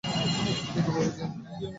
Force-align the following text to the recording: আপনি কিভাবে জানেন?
আপনি 0.03 0.51
কিভাবে 0.63 1.03
জানেন? 1.17 1.39